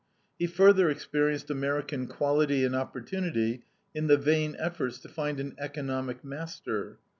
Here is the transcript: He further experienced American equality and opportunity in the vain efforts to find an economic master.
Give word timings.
He 0.39 0.47
further 0.47 0.89
experienced 0.89 1.51
American 1.51 2.05
equality 2.05 2.65
and 2.65 2.75
opportunity 2.75 3.61
in 3.93 4.07
the 4.07 4.17
vain 4.17 4.55
efforts 4.57 4.97
to 5.01 5.07
find 5.09 5.39
an 5.39 5.53
economic 5.59 6.25
master. 6.25 6.97